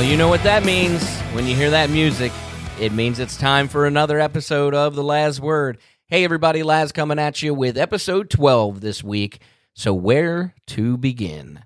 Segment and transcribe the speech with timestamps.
[0.00, 1.06] Well, you know what that means.
[1.34, 2.32] When you hear that music,
[2.80, 5.76] it means it's time for another episode of The Laz Word.
[6.06, 9.42] Hey, everybody, Laz coming at you with episode 12 this week.
[9.74, 11.64] So, where to begin?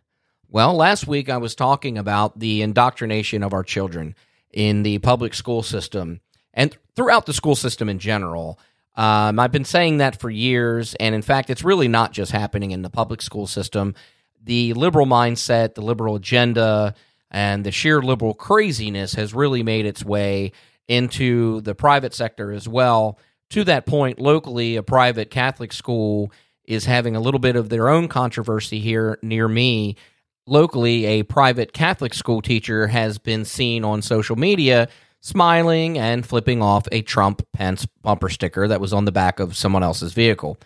[0.49, 4.17] Well, last week I was talking about the indoctrination of our children
[4.51, 6.21] in the public school system
[6.53, 8.59] and throughout the school system in general.
[8.97, 12.73] Um, I've been saying that for years, and in fact, it's really not just happening
[12.73, 13.95] in the public school system.
[14.43, 16.97] The liberal mindset, the liberal agenda,
[17.35, 20.53] and the sheer liberal craziness has really made its way
[20.87, 23.19] into the private sector as well.
[23.51, 26.31] To that point, locally, a private Catholic school
[26.65, 29.97] is having a little bit of their own controversy here near me.
[30.47, 34.89] Locally, a private Catholic school teacher has been seen on social media
[35.21, 39.57] smiling and flipping off a Trump Pence bumper sticker that was on the back of
[39.57, 40.57] someone else's vehicle.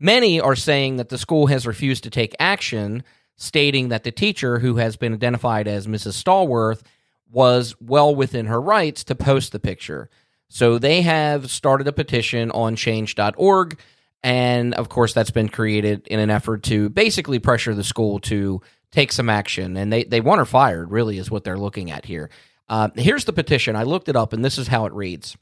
[0.00, 3.04] Many are saying that the school has refused to take action,
[3.36, 6.22] stating that the teacher, who has been identified as Mrs.
[6.22, 6.82] Stallworth,
[7.30, 10.08] was well within her rights to post the picture.
[10.48, 13.78] So they have started a petition on change.org.
[14.22, 18.62] And of course, that's been created in an effort to basically pressure the school to
[18.90, 19.76] take some action.
[19.76, 22.30] And they, they want her fired, really, is what they're looking at here.
[22.68, 23.76] Uh, here's the petition.
[23.76, 25.36] I looked it up, and this is how it reads.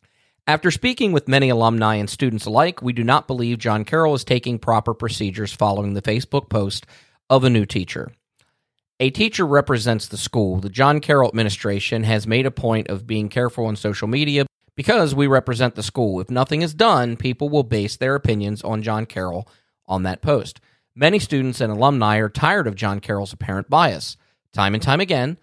[0.46, 4.24] After speaking with many alumni and students alike, we do not believe John Carroll is
[4.24, 6.84] taking proper procedures following the Facebook post
[7.32, 8.12] of a new teacher.
[9.00, 10.60] A teacher represents the school.
[10.60, 14.44] The John Carroll administration has made a point of being careful on social media
[14.76, 16.20] because we represent the school.
[16.20, 19.48] If nothing is done, people will base their opinions on John Carroll
[19.86, 20.60] on that post.
[20.94, 24.18] Many students and alumni are tired of John Carroll's apparent bias.
[24.52, 25.38] Time and time again,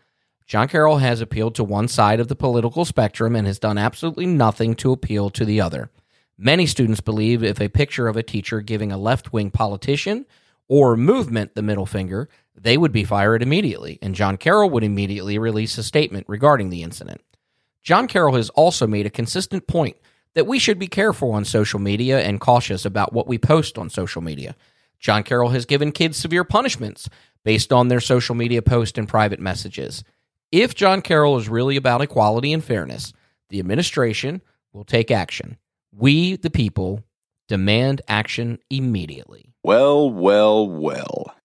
[0.45, 4.27] John Carroll has appealed to one side of the political spectrum and has done absolutely
[4.27, 5.89] nothing to appeal to the other.
[6.37, 10.27] Many students believe if a picture of a teacher giving a left wing politician
[10.69, 15.37] or movement the middle finger, they would be fired immediately, and John Carroll would immediately
[15.37, 17.21] release a statement regarding the incident.
[17.81, 19.97] John Carroll has also made a consistent point
[20.35, 23.89] that we should be careful on social media and cautious about what we post on
[23.89, 24.55] social media.
[24.99, 27.09] John Carroll has given kids severe punishments
[27.43, 30.03] based on their social media posts and private messages.
[30.52, 33.13] If John Carroll is really about equality and fairness,
[33.49, 34.41] the administration
[34.73, 35.58] will take action.
[35.91, 37.03] We, the people,
[37.47, 39.48] demand action immediately.
[39.69, 41.35] Well, well, well.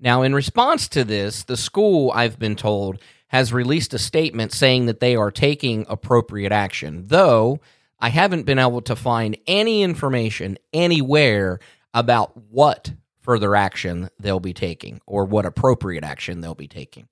[0.00, 4.86] Now, in response to this, the school, I've been told, has released a statement saying
[4.86, 7.60] that they are taking appropriate action, though
[7.98, 11.58] I haven't been able to find any information anywhere
[11.92, 17.08] about what further action they'll be taking or what appropriate action they'll be taking.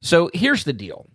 [0.00, 1.06] So here's the deal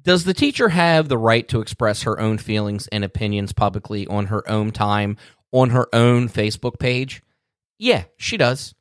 [0.00, 4.26] Does the teacher have the right to express her own feelings and opinions publicly on
[4.26, 5.16] her own time
[5.50, 7.20] on her own Facebook page?
[7.82, 8.76] Yeah, she does.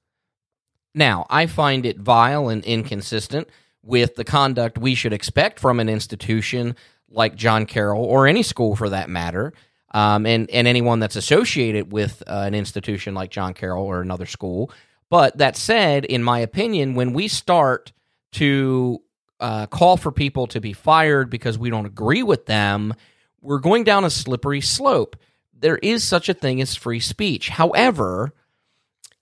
[0.93, 3.49] Now, I find it vile and inconsistent
[3.81, 6.75] with the conduct we should expect from an institution
[7.09, 9.53] like John Carroll or any school for that matter,
[9.91, 14.27] um, and, and anyone that's associated with uh, an institution like John Carroll or another
[14.27, 14.71] school.
[15.09, 17.91] But that said, in my opinion, when we start
[18.33, 19.01] to
[19.39, 22.93] uh, call for people to be fired because we don't agree with them,
[23.41, 25.15] we're going down a slippery slope.
[25.57, 27.49] There is such a thing as free speech.
[27.49, 28.33] However,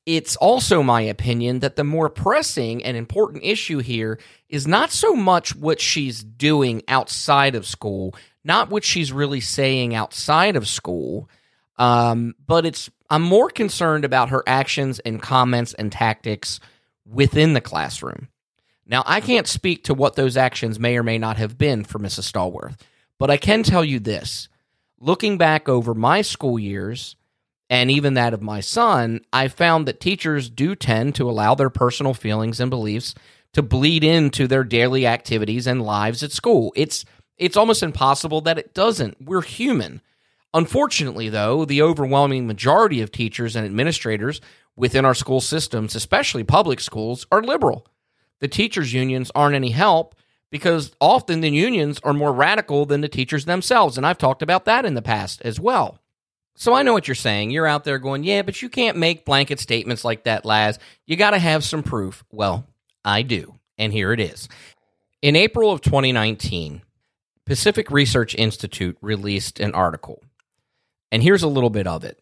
[0.10, 4.18] it's also my opinion that the more pressing and important issue here
[4.50, 9.94] is not so much what she's doing outside of school, not what she's really saying
[9.94, 11.30] outside of school,
[11.78, 16.60] um, but it's I'm more concerned about her actions and comments and tactics
[17.06, 18.30] within the classroom.
[18.88, 22.00] Now, I can't speak to what those actions may or may not have been for
[22.00, 22.32] Mrs.
[22.32, 22.80] Stallworth,
[23.20, 24.50] but I can tell you this.
[25.00, 27.16] Looking back over my school years
[27.70, 31.70] and even that of my son, I found that teachers do tend to allow their
[31.70, 33.14] personal feelings and beliefs
[33.54, 36.74] to bleed into their daily activities and lives at school.
[36.76, 37.06] It's
[37.38, 39.18] it's almost impossible that it doesn't.
[39.22, 40.02] We're human.
[40.54, 44.42] Unfortunately, though, the overwhelming majority of teachers and administrators
[44.76, 47.86] within our school systems, especially public schools, are liberal
[48.40, 50.16] the teachers' unions aren't any help
[50.50, 53.98] because often the unions are more radical than the teachers themselves.
[53.98, 55.99] And I've talked about that in the past as well.
[56.60, 57.52] So I know what you're saying.
[57.52, 60.78] You're out there going, yeah, but you can't make blanket statements like that, Laz.
[61.06, 62.26] You got to have some proof.
[62.32, 62.68] Well,
[63.06, 63.56] I do.
[63.78, 64.50] And here it is.
[65.22, 66.82] In April of 2019,
[67.46, 70.22] Pacific Research Institute released an article.
[71.14, 72.22] And here's a little bit of it.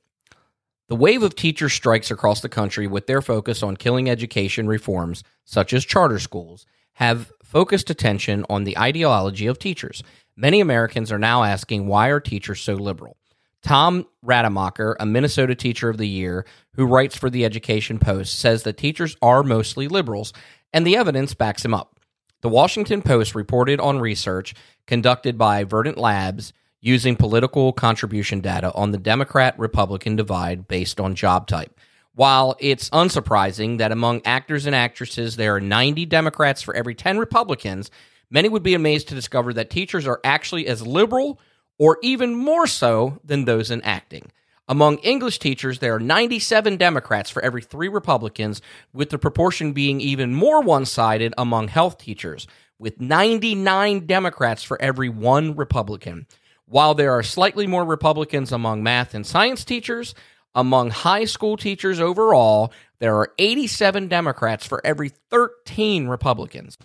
[0.87, 5.23] The wave of teacher strikes across the country, with their focus on killing education reforms,
[5.45, 10.03] such as charter schools, have focused attention on the ideology of teachers.
[10.35, 13.17] Many Americans are now asking why are teachers so liberal?
[13.63, 18.63] Tom Rademacher, a Minnesota Teacher of the Year who writes for the Education Post, says
[18.63, 20.33] that teachers are mostly liberals,
[20.73, 21.99] and the evidence backs him up.
[22.41, 24.53] The Washington Post reported on research
[24.85, 31.15] conducted by Verdant Labs using political contribution data on the Democrat Republican divide based on
[31.15, 31.77] job type.
[32.13, 37.17] While it's unsurprising that among actors and actresses there are 90 Democrats for every 10
[37.17, 37.91] Republicans,
[38.29, 41.39] many would be amazed to discover that teachers are actually as liberal
[41.77, 44.31] or even more so than those in acting.
[44.69, 48.61] Among English teachers, there are 97 Democrats for every three Republicans,
[48.93, 52.47] with the proportion being even more one sided among health teachers,
[52.77, 56.27] with 99 Democrats for every one Republican.
[56.65, 60.13] While there are slightly more Republicans among math and science teachers,
[60.53, 66.77] among high school teachers overall, there are 87 Democrats for every 13 Republicans.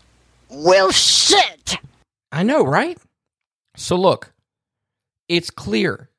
[0.49, 1.79] Well, shit!
[2.31, 2.97] I know, right?
[3.75, 4.32] So, look,
[5.29, 6.11] it's clear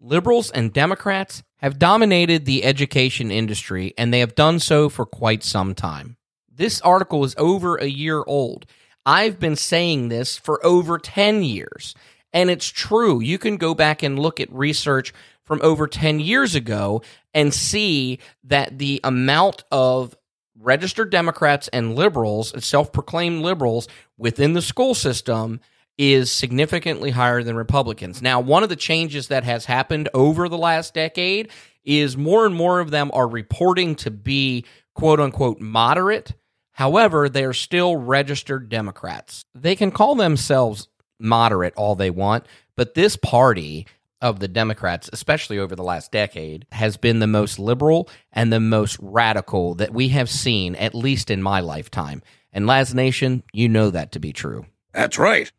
[0.00, 5.42] liberals and Democrats have dominated the education industry, and they have done so for quite
[5.42, 6.16] some time.
[6.52, 8.66] This article is over a year old.
[9.04, 11.94] I've been saying this for over 10 years,
[12.32, 13.20] and it's true.
[13.20, 15.12] You can go back and look at research
[15.44, 20.16] from over 10 years ago and see that the amount of
[20.58, 25.60] registered Democrats and liberals, self proclaimed liberals within the school system
[25.98, 28.20] is significantly higher than Republicans.
[28.20, 31.50] Now, one of the changes that has happened over the last decade
[31.84, 34.64] is more and more of them are reporting to be
[34.94, 36.34] quote unquote moderate.
[36.72, 39.44] However, they are still registered Democrats.
[39.54, 40.88] They can call themselves
[41.18, 42.46] moderate all they want,
[42.76, 43.86] but this party
[44.20, 48.60] of the Democrats, especially over the last decade, has been the most liberal and the
[48.60, 52.22] most radical that we have seen, at least in my lifetime.
[52.52, 54.66] And Laz Nation, you know that to be true.
[54.92, 55.50] That's right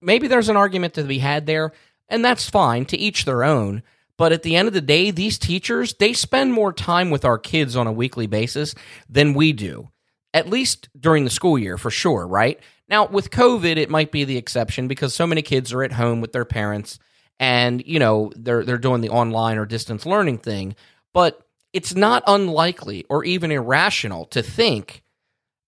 [0.00, 1.72] maybe there's an argument to be had there,
[2.08, 3.82] and that's fine to each their own.
[4.16, 7.38] But at the end of the day, these teachers, they spend more time with our
[7.38, 8.74] kids on a weekly basis
[9.08, 9.88] than we do,
[10.34, 12.60] at least during the school year, for sure, right?
[12.88, 16.20] Now, with COVID, it might be the exception because so many kids are at home
[16.20, 16.98] with their parents
[17.38, 20.76] and, you know, they're, they're doing the online or distance learning thing.
[21.14, 21.40] But
[21.72, 25.02] it's not unlikely or even irrational to think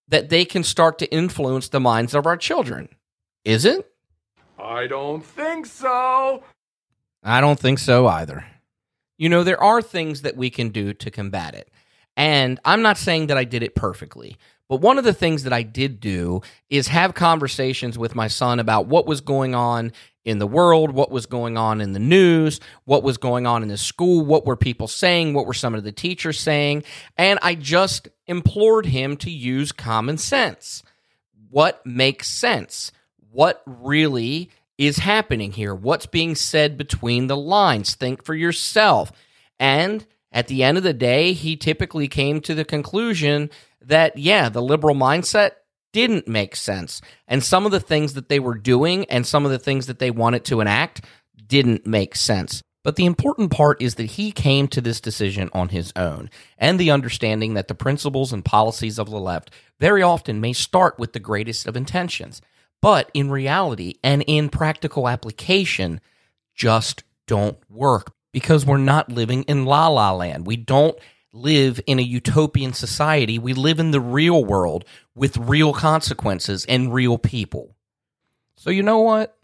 [0.08, 2.88] that they can start to influence the minds of our children.
[3.44, 3.91] Is it?
[4.62, 6.44] I don't think so.
[7.22, 8.44] I don't think so either.
[9.18, 11.68] You know, there are things that we can do to combat it.
[12.16, 14.36] And I'm not saying that I did it perfectly,
[14.68, 18.60] but one of the things that I did do is have conversations with my son
[18.60, 19.92] about what was going on
[20.24, 23.68] in the world, what was going on in the news, what was going on in
[23.68, 26.84] the school, what were people saying, what were some of the teachers saying.
[27.16, 30.82] And I just implored him to use common sense.
[31.50, 32.92] What makes sense?
[33.32, 37.94] What really is happening here, what's being said between the lines.
[37.94, 39.12] Think for yourself.
[39.58, 43.50] And at the end of the day, he typically came to the conclusion
[43.80, 45.52] that, yeah, the liberal mindset
[45.92, 47.00] didn't make sense.
[47.28, 49.98] And some of the things that they were doing and some of the things that
[49.98, 51.04] they wanted to enact
[51.46, 52.62] didn't make sense.
[52.84, 56.80] But the important part is that he came to this decision on his own, and
[56.80, 61.12] the understanding that the principles and policies of the left very often may start with
[61.12, 62.40] the greatest of intentions
[62.82, 66.00] but in reality and in practical application
[66.54, 70.46] just don't work because we're not living in la la land.
[70.46, 70.98] We don't
[71.32, 73.38] live in a utopian society.
[73.38, 74.84] We live in the real world
[75.14, 77.74] with real consequences and real people.
[78.56, 79.38] So, you know what?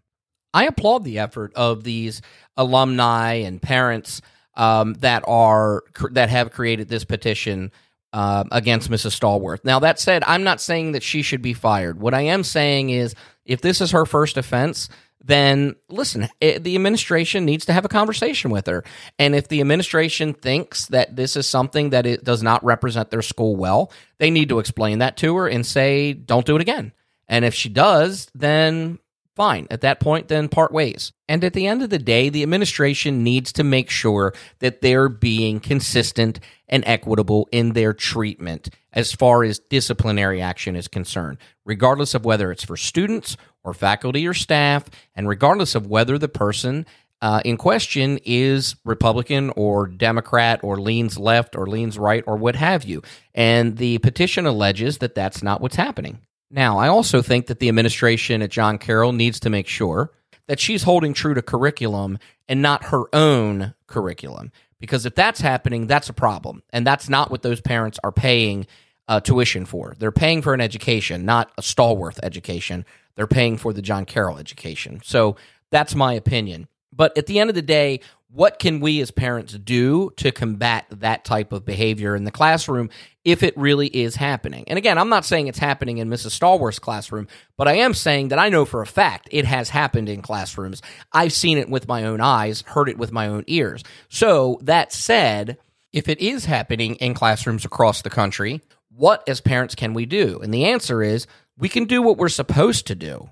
[0.53, 2.21] I applaud the effort of these
[2.57, 4.21] alumni and parents
[4.55, 7.71] um, that are that have created this petition
[8.13, 9.19] uh, against Mrs.
[9.19, 9.65] Stallworth.
[9.65, 12.01] Now, that said, I'm not saying that she should be fired.
[12.01, 14.89] What I am saying is if this is her first offense,
[15.23, 18.85] then listen, it, the administration needs to have a conversation with her.
[19.19, 23.23] And if the administration thinks that this is something that it does not represent their
[23.23, 26.93] school well, they need to explain that to her and say, don't do it again.
[27.27, 28.99] And if she does, then
[29.39, 29.69] fine.
[29.71, 31.13] At that point, then part ways.
[31.29, 35.09] And at the end of the day, the administration needs to make sure that they're
[35.09, 42.15] being consistent and equitable in their treatment as far as disciplinary action is concerned, regardless
[42.15, 46.85] of whether it's for students or faculty or staff, and regardless of whether the person
[47.23, 52.57] uh, in question is Republican or Democrat or leans left or leans right or what
[52.57, 53.03] have you.
[53.35, 56.19] And the petition alleges that that's not what's happening.
[56.51, 60.13] Now, I also think that the administration at John Carroll needs to make sure
[60.47, 64.51] that she's holding true to curriculum and not her own curriculum.
[64.81, 66.63] Because if that's happening, that's a problem.
[66.73, 68.67] And that's not what those parents are paying
[69.09, 69.95] uh, tuition for.
[69.99, 72.87] They're paying for an education, not a Stallworth education.
[73.17, 75.01] They're paying for the John Carroll education.
[75.05, 75.37] So
[75.71, 76.69] that's my opinion.
[76.93, 78.01] But at the end of the day,
[78.31, 82.91] what can we as parents do to combat that type of behavior in the classroom
[83.31, 84.65] if it really is happening.
[84.69, 86.39] And again, I'm not saying it's happening in Mrs.
[86.39, 90.09] Stallworth's classroom, but I am saying that I know for a fact it has happened
[90.09, 90.81] in classrooms.
[91.13, 93.85] I've seen it with my own eyes, heard it with my own ears.
[94.09, 95.59] So, that said,
[95.93, 100.41] if it is happening in classrooms across the country, what as parents can we do?
[100.41, 101.27] And the answer is
[101.59, 103.29] we can do what we're supposed to do.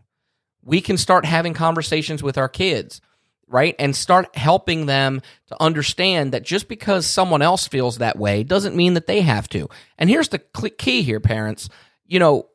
[0.62, 3.00] We can start having conversations with our kids
[3.48, 3.74] right?
[3.78, 8.76] And start helping them to understand that just because someone else feels that way doesn't
[8.76, 9.68] mean that they have to.
[9.98, 11.68] And here's the key here, parents.
[12.06, 12.48] You know,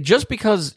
[0.00, 0.76] just because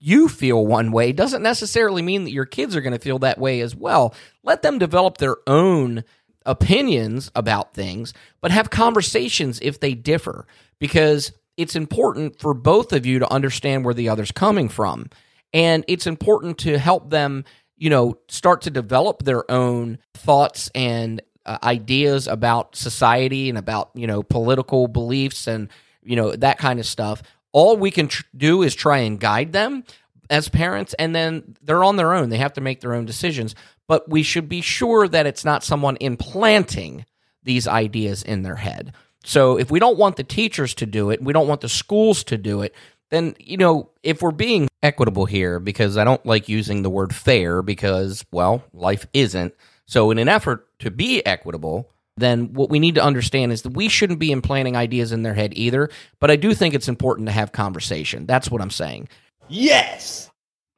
[0.00, 3.38] you feel one way doesn't necessarily mean that your kids are going to feel that
[3.38, 4.14] way as well.
[4.44, 6.04] Let them develop their own
[6.46, 10.46] opinions about things, but have conversations if they differ
[10.78, 15.10] because it's important for both of you to understand where the other's coming from.
[15.52, 17.44] And it's important to help them
[17.78, 23.90] you know, start to develop their own thoughts and uh, ideas about society and about,
[23.94, 25.68] you know, political beliefs and,
[26.02, 27.22] you know, that kind of stuff.
[27.52, 29.84] All we can tr- do is try and guide them
[30.28, 32.28] as parents, and then they're on their own.
[32.28, 33.54] They have to make their own decisions.
[33.86, 37.06] But we should be sure that it's not someone implanting
[37.42, 38.92] these ideas in their head.
[39.24, 42.24] So if we don't want the teachers to do it, we don't want the schools
[42.24, 42.74] to do it,
[43.10, 47.14] then, you know, if we're being equitable here, because I don't like using the word
[47.14, 49.54] fair because, well, life isn't.
[49.86, 53.72] So, in an effort to be equitable, then what we need to understand is that
[53.72, 55.88] we shouldn't be implanting ideas in their head either.
[56.20, 58.26] But I do think it's important to have conversation.
[58.26, 59.08] That's what I'm saying.
[59.48, 60.30] Yes.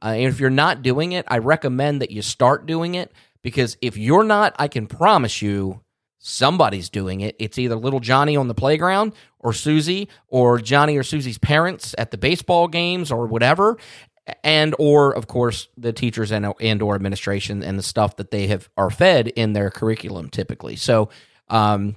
[0.03, 3.77] Uh, and if you're not doing it, I recommend that you start doing it because
[3.83, 5.81] if you're not, I can promise you
[6.21, 7.35] somebody's doing it.
[7.39, 12.11] It's either little Johnny on the playground or Susie or Johnny or Susie's parents at
[12.11, 13.79] the baseball games or whatever
[14.45, 18.47] and or of course the teachers and and or administration and the stuff that they
[18.47, 20.77] have are fed in their curriculum typically.
[20.77, 21.09] So
[21.49, 21.97] um,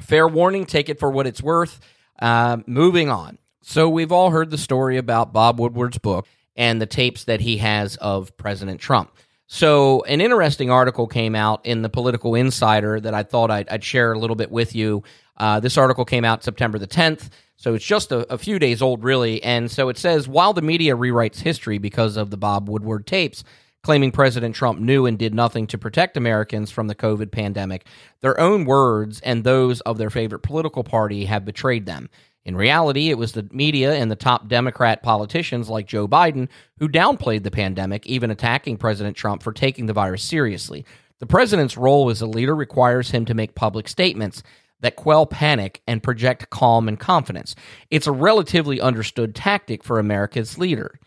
[0.00, 1.80] fair warning, take it for what it's worth.
[2.18, 3.36] Uh, moving on.
[3.62, 7.58] So we've all heard the story about Bob Woodward's book and the tapes that he
[7.58, 9.10] has of President Trump.
[9.48, 13.84] So, an interesting article came out in the Political Insider that I thought I'd, I'd
[13.84, 15.04] share a little bit with you.
[15.36, 18.82] Uh, this article came out September the 10th, so it's just a, a, few days
[18.82, 19.42] old, really.
[19.44, 23.44] And so it says while the media rewrites history because of the Bob Woodward tapes,
[23.82, 27.86] claiming President Trump knew and did nothing to protect Americans from the COVID pandemic,
[28.20, 32.10] their own words and those of their favorite political party have betrayed them.
[32.46, 36.48] In reality, it was the media and the top Democrat politicians like Joe Biden
[36.78, 40.86] who downplayed the pandemic, even attacking President Trump for taking the virus seriously.
[41.18, 44.44] The president's role as a leader requires him to make public statements
[44.78, 47.56] that quell panic and project calm and confidence.
[47.90, 51.00] It's a relatively understood tactic for America's leader.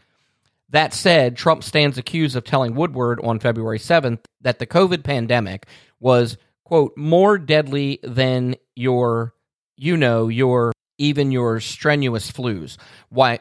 [0.71, 5.67] That said, Trump stands accused of telling Woodward on February 7th that the COVID pandemic
[6.01, 9.33] was, quote, more deadly than your,
[9.77, 12.77] you know, your even your strenuous flus.
[13.09, 13.39] Why,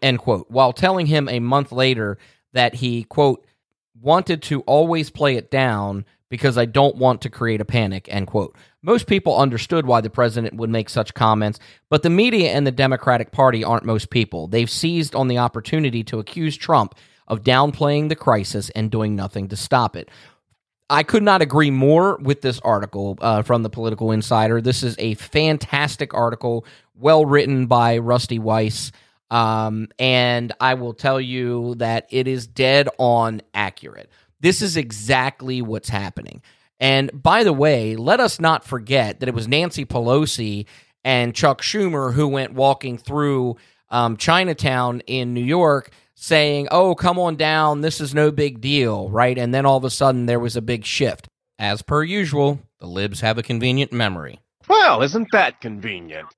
[0.00, 0.50] end quote.
[0.50, 2.16] While telling him a month later
[2.54, 3.44] that he, quote,
[4.00, 8.28] wanted to always play it down because I don't want to create a panic, end
[8.28, 8.56] quote.
[8.82, 11.58] Most people understood why the president would make such comments,
[11.90, 14.46] but the media and the Democratic Party aren't most people.
[14.46, 16.94] They've seized on the opportunity to accuse Trump
[17.26, 20.08] of downplaying the crisis and doing nothing to stop it.
[20.88, 24.60] I could not agree more with this article uh, from the Political Insider.
[24.60, 26.64] This is a fantastic article,
[27.00, 28.92] well written by Rusty Weiss.
[29.30, 34.10] Um, and I will tell you that it is dead on accurate.
[34.40, 36.42] This is exactly what's happening.
[36.80, 40.66] And by the way, let us not forget that it was Nancy Pelosi
[41.04, 43.56] and Chuck Schumer who went walking through
[43.90, 49.08] um, Chinatown in New York saying, oh, come on down, this is no big deal,
[49.10, 49.38] right?
[49.38, 51.28] And then all of a sudden there was a big shift.
[51.58, 54.40] As per usual, the libs have a convenient memory.
[54.68, 56.28] Well, isn't that convenient?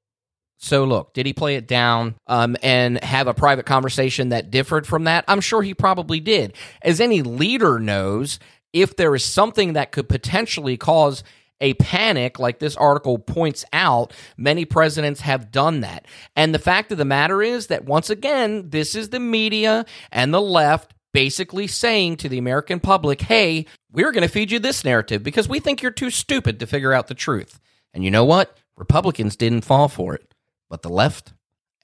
[0.63, 4.87] So, look, did he play it down um, and have a private conversation that differed
[4.87, 5.25] from that?
[5.27, 6.55] I'm sure he probably did.
[6.83, 8.39] As any leader knows,
[8.73, 11.25] if there is something that could potentially cause
[11.61, 16.07] a panic, like this article points out, many presidents have done that.
[16.37, 20.33] And the fact of the matter is that once again, this is the media and
[20.33, 24.85] the left basically saying to the American public, hey, we're going to feed you this
[24.85, 27.61] narrative because we think you're too stupid to figure out the truth.
[27.93, 28.57] And you know what?
[28.77, 30.32] Republicans didn't fall for it,
[30.73, 31.35] but the left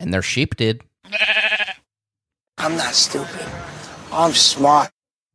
[0.00, 0.82] and their sheep did.
[2.58, 3.46] I'm not stupid.
[4.10, 4.88] I'm smart.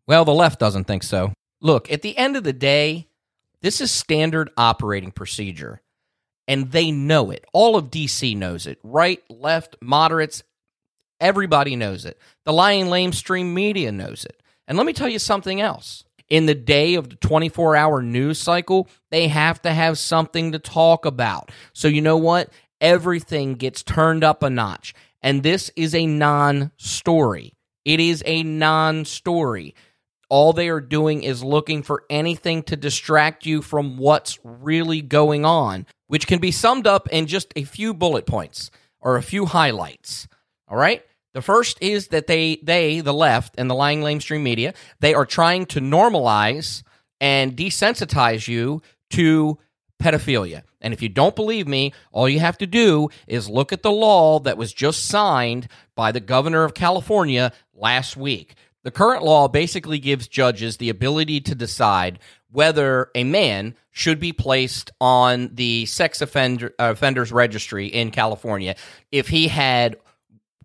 [0.08, 1.34] Well, the left doesn't think so.
[1.62, 3.10] Look, at the end of the day,
[3.62, 5.82] this is standard operating procedure,
[6.48, 7.46] and they know it.
[7.54, 8.80] All of DC knows it.
[8.82, 10.42] Right, left, moderates,
[11.22, 12.20] everybody knows it.
[12.46, 14.42] The lying lamestream media knows it.
[14.68, 16.06] And let me tell you something else.
[16.28, 20.60] In the day of the 24 hour news cycle, they have to have something to
[20.60, 21.52] talk about.
[21.74, 22.50] So, you know what?
[22.84, 24.94] Everything gets turned up a notch.
[25.24, 27.54] And this is a non story.
[27.86, 29.74] It is a non story.
[30.30, 35.46] All they are doing is looking for anything to distract you from what's really going
[35.46, 39.46] on, which can be summed up in just a few bullet points or a few
[39.46, 40.28] highlights.
[40.68, 41.04] All right?
[41.34, 45.26] The first is that they they the left and the lying lamestream media, they are
[45.26, 46.84] trying to normalize
[47.22, 49.58] and desensitize you to
[50.02, 50.64] pedophilia.
[50.82, 53.92] And if you don't believe me, all you have to do is look at the
[53.92, 58.56] law that was just signed by the governor of California last week.
[58.84, 62.20] The current law basically gives judges the ability to decide
[62.52, 68.76] whether a man should be placed on the sex offender, uh, offenders registry in California
[69.12, 69.98] if he had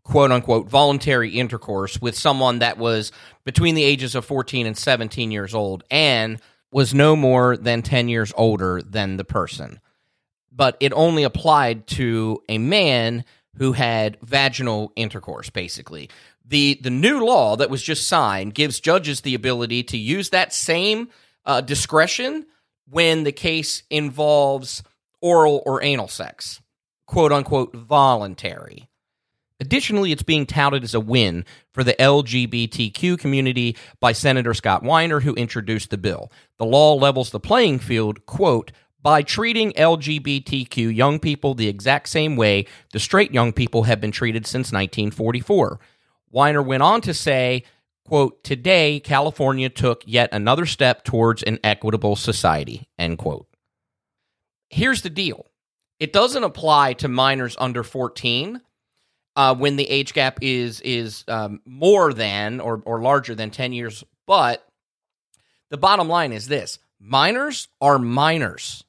[0.03, 3.13] quote unquote voluntary intercourse with someone that was
[3.45, 8.09] between the ages of 14 and 17 years old and was no more than 10
[8.09, 9.81] years older than the person.
[10.53, 13.25] But it only applied to a man
[13.57, 16.11] who had vaginal intercourse, basically.
[16.45, 20.53] The, the new law that was just signed gives judges the ability to use that
[20.53, 21.09] same
[21.45, 22.47] uh, discretion
[22.89, 24.83] when the case involves
[25.21, 26.61] oral or anal sex,
[27.07, 28.88] quote unquote, voluntary.
[29.61, 35.21] Additionally, it's being touted as a win for the LGBTQ community by Senator Scott Wiener,
[35.21, 36.31] who introduced the bill.
[36.59, 38.71] The law levels the playing field, quote,
[39.03, 44.13] by treating LGBTQ young people the exact same way the straight young people have been
[44.13, 45.81] treated since 1944.
[46.31, 47.65] Weiner went on to say,
[48.05, 53.47] quote, today California took yet another step towards an equitable society, end quote.
[54.69, 55.47] Here's the deal.
[55.99, 58.61] It doesn't apply to minors under 14
[59.39, 63.73] uh, when the age gap is is um, more than or, or larger than 10
[63.73, 64.03] years.
[64.27, 64.67] But
[65.71, 68.83] the bottom line is this minors are minors.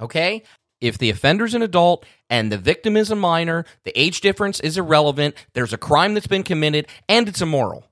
[0.00, 0.42] Okay?
[0.80, 4.76] If the offender's an adult and the victim is a minor, the age difference is
[4.76, 5.36] irrelevant.
[5.52, 7.84] There's a crime that's been committed and it's immoral.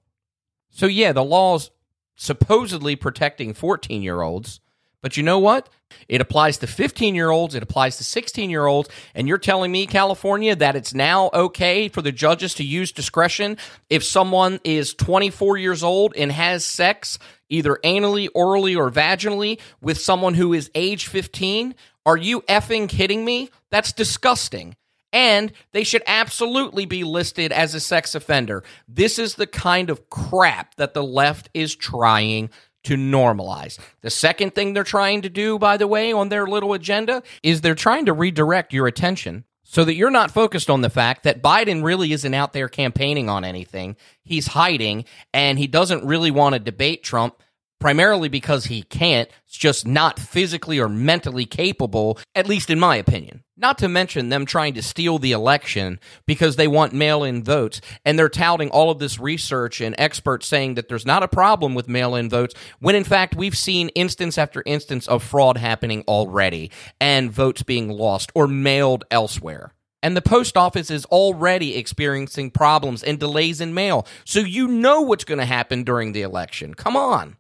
[0.71, 1.71] So, yeah, the law's
[2.17, 4.59] supposedly protecting 14 year olds,
[5.03, 5.69] but you know what?
[6.09, 9.73] It applies to 15 year olds, it applies to 16 year olds, and you're telling
[9.73, 13.57] me, California, that it's now okay for the judges to use discretion
[13.89, 19.99] if someone is 24 years old and has sex, either anally, orally, or vaginally, with
[19.99, 21.75] someone who is age 15?
[22.07, 23.51] Are you effing kidding me?
[23.71, 24.77] That's disgusting
[25.13, 28.63] and they should absolutely be listed as a sex offender.
[28.89, 32.51] This is the kind of crap that the left is trying
[32.85, 33.79] to normalize.
[34.01, 37.61] The second thing they're trying to do, by the way, on their little agenda is
[37.61, 41.43] they're trying to redirect your attention so that you're not focused on the fact that
[41.43, 43.97] Biden really isn't out there campaigning on anything.
[44.25, 47.41] He's hiding and he doesn't really want to debate Trump
[47.81, 49.29] primarily because he can't.
[49.47, 53.43] It's just not physically or mentally capable, at least in my opinion.
[53.57, 57.81] Not to mention them trying to steal the election because they want mail in votes.
[58.05, 61.75] And they're touting all of this research and experts saying that there's not a problem
[61.75, 66.05] with mail in votes, when in fact we've seen instance after instance of fraud happening
[66.07, 69.75] already and votes being lost or mailed elsewhere.
[70.03, 74.07] And the post office is already experiencing problems and delays in mail.
[74.25, 76.73] So you know what's going to happen during the election.
[76.75, 77.37] Come on.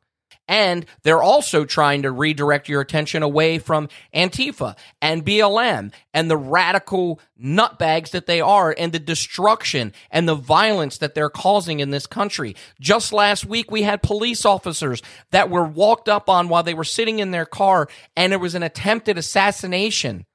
[0.51, 6.37] And they're also trying to redirect your attention away from Antifa and BLM and the
[6.37, 11.91] radical nutbags that they are and the destruction and the violence that they're causing in
[11.91, 12.57] this country.
[12.81, 16.83] Just last week, we had police officers that were walked up on while they were
[16.83, 20.27] sitting in their car and it was an attempted assassination.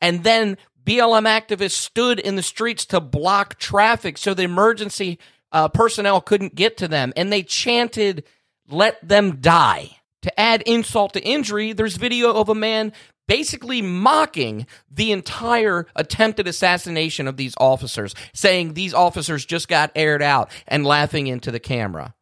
[0.00, 5.18] And then BLM activists stood in the streets to block traffic so the emergency
[5.52, 7.12] uh, personnel couldn't get to them.
[7.16, 8.24] And they chanted,
[8.68, 9.90] let them die.
[10.22, 12.92] To add insult to injury, there's video of a man
[13.28, 20.22] basically mocking the entire attempted assassination of these officers, saying these officers just got aired
[20.22, 22.14] out and laughing into the camera.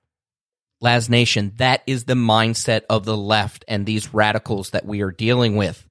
[0.80, 5.12] Laz Nation, that is the mindset of the left and these radicals that we are
[5.12, 5.88] dealing with.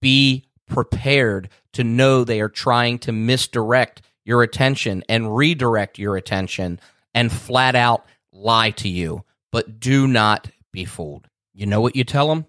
[0.00, 6.78] Be prepared to know they are trying to misdirect your attention and redirect your attention
[7.14, 9.24] and flat out lie to you
[9.56, 11.28] but do not be fooled.
[11.54, 12.44] You know what you tell them?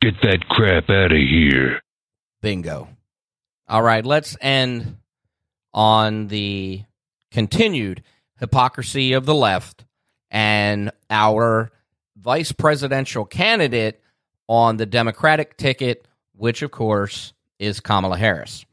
[0.00, 1.80] Get that crap out of here.
[2.42, 2.86] Bingo.
[3.66, 4.98] All right, let's end
[5.72, 6.84] on the
[7.32, 8.04] continued
[8.38, 9.84] hypocrisy of the left
[10.30, 11.72] and our
[12.16, 14.00] vice presidential candidate
[14.46, 18.64] on the Democratic ticket, which of course is Kamala Harris.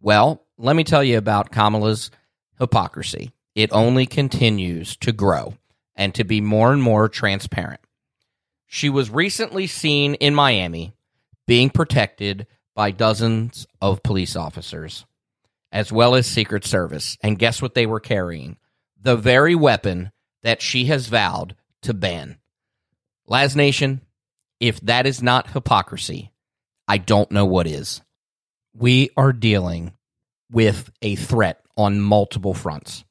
[0.00, 2.10] Well, let me tell you about Kamala's
[2.58, 3.30] hypocrisy.
[3.54, 5.54] It only continues to grow
[5.98, 7.80] and to be more and more transparent.
[8.66, 10.94] She was recently seen in Miami
[11.46, 15.04] being protected by dozens of police officers.
[15.72, 17.16] as well as Secret Service.
[17.22, 18.56] And guess what they were carrying?
[19.00, 22.38] The very weapon that she has vowed to ban.
[23.26, 24.00] Laz Nation,
[24.60, 26.32] if that is not hypocrisy,
[26.86, 28.00] I don't know what is.
[28.74, 29.92] We are dealing
[30.50, 33.04] with a threat on multiple fronts.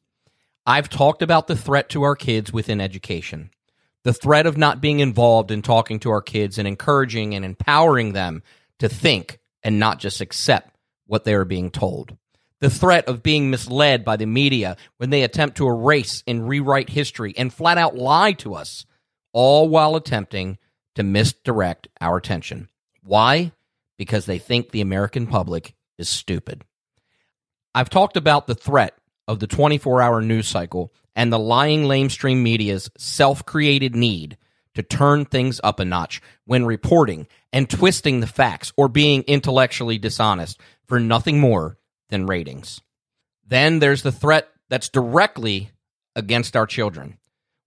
[0.70, 3.52] I've talked about the threat to our kids within education,
[4.04, 8.12] the threat of not being involved in talking to our kids and encouraging and empowering
[8.12, 8.44] them
[8.80, 10.76] to think and not just accept
[11.06, 12.18] what they are being told.
[12.60, 16.90] The threat of being misled by the media when they attempt to erase and rewrite
[16.90, 18.86] history and flat out lie to us,
[19.32, 20.58] all while attempting
[20.96, 22.68] to misdirect our attention.
[23.04, 23.54] Why?
[23.98, 26.66] Because they think the American public is stupid.
[27.74, 28.98] I've talked about the threat
[29.28, 34.38] of the 24 hour news cycle and the lying lamestream media's self created need
[34.76, 39.98] to turn things up a notch when reporting and twisting the facts or being intellectually
[39.98, 41.78] dishonest for nothing more
[42.10, 42.80] than ratings.
[43.46, 45.72] Then there's the threat that's directly
[46.16, 47.18] against our children,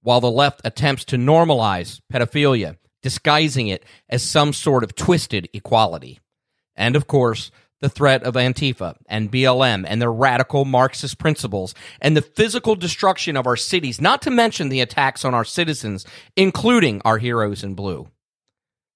[0.03, 6.21] while the left attempts to normalize pedophilia, disguising it as some sort of twisted equality.
[6.77, 12.17] And of course, the threat of Antifa and BLM and their radical Marxist principles and
[12.17, 17.01] the physical destruction of our cities, not to mention the attacks on our citizens, including
[17.05, 18.09] our heroes in blue.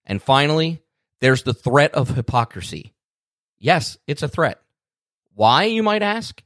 [0.05, 0.83] And finally,
[1.21, 2.93] there's the threat of hypocrisy.
[3.59, 4.61] Yes, it's a threat.
[5.35, 6.43] Why, you might ask?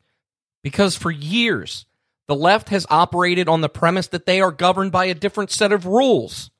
[0.63, 1.87] Because for years,
[2.29, 5.73] the left has operated on the premise that they are governed by a different set
[5.73, 6.51] of rules.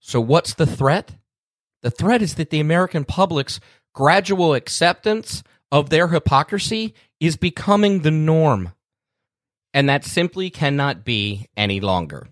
[0.00, 1.12] So, what's the threat?
[1.82, 3.60] The threat is that the American public's
[3.92, 8.72] gradual acceptance of their hypocrisy is becoming the norm.
[9.74, 12.28] And that simply cannot be any longer.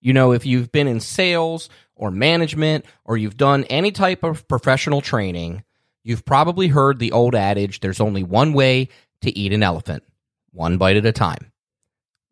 [0.00, 4.46] You know, if you've been in sales or management or you've done any type of
[4.48, 5.64] professional training,
[6.04, 8.88] you've probably heard the old adage there's only one way
[9.22, 10.04] to eat an elephant,
[10.52, 11.52] one bite at a time.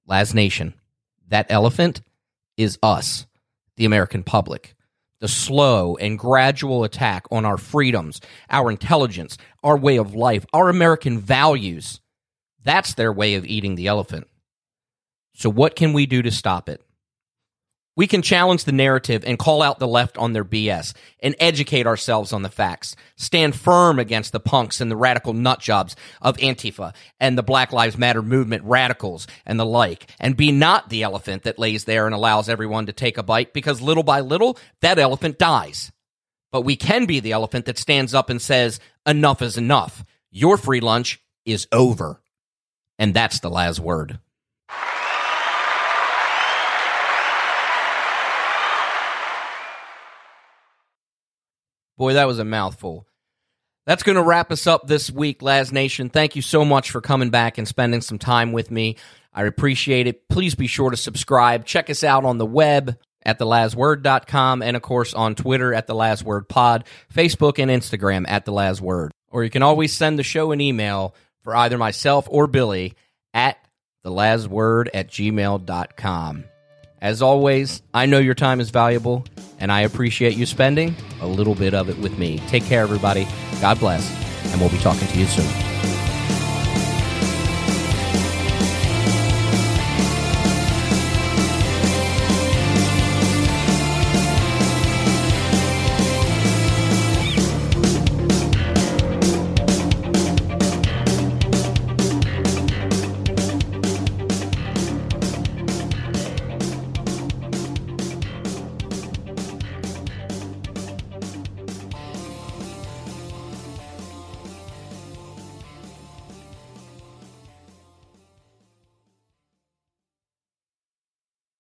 [0.07, 0.75] Laz Nation,
[1.29, 2.03] that elephant
[2.57, 3.27] is us,
[3.77, 4.74] the American public
[5.25, 10.69] the slow and gradual attack on our freedoms, our intelligence, our way of life, our
[10.69, 12.03] American values.
[12.63, 14.27] That's their way of eating the elephant.
[15.33, 16.83] So, what can we do to stop it?
[17.97, 21.87] We can challenge the narrative and call out the left on their BS and educate
[21.87, 22.97] ourselves on the facts.
[23.17, 27.97] Stand firm against the punks and the radical nutjobs of Antifa and the Black Lives
[27.97, 30.11] Matter movement radicals and the like.
[30.19, 33.53] And be not the elephant that lays there and allows everyone to take a bite
[33.53, 35.93] because little by little, that elephant dies.
[36.51, 40.05] But we can be the elephant that stands up and says, enough is enough.
[40.33, 42.21] Your free lunch is over.
[42.99, 44.19] And that's the last word.
[51.97, 53.07] Boy, that was a mouthful.
[53.87, 56.09] That's going to wrap us up this week, Laz Nation.
[56.09, 58.97] Thank you so much for coming back and spending some time with me.
[59.33, 60.29] I appreciate it.
[60.29, 61.67] Please be sure to subscribe.
[61.67, 65.95] Check us out on the web at thelazword.com and, of course, on Twitter at the
[65.95, 69.13] Laz Word Pod, Facebook and Instagram at the Laz Word.
[69.31, 72.95] Or you can always send the show an email for either myself or Billy
[73.35, 73.59] at
[74.05, 76.45] thelazword at gmail.com.
[77.01, 79.27] As always, I know your time is valuable,
[79.59, 82.39] and I appreciate you spending a little bit of it with me.
[82.49, 83.27] Take care, everybody.
[83.61, 84.11] God bless,
[84.53, 85.64] and we'll be talking to you soon.